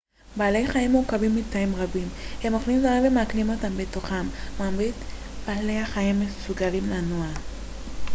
[0.37, 2.07] בעלי חיים מורכבים מתאים רבים
[2.43, 4.25] הם אוכלים דברים ומעכלים אותם בתוכם
[4.59, 4.95] מרבית
[5.47, 7.27] בעלי החיים מסוגלים לנוע